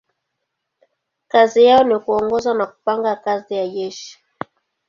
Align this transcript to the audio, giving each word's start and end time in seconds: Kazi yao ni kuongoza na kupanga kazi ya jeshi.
Kazi 1.27 1.65
yao 1.65 1.83
ni 1.83 1.99
kuongoza 1.99 2.53
na 2.53 2.65
kupanga 2.65 3.15
kazi 3.15 3.53
ya 3.55 3.67
jeshi. 3.67 4.19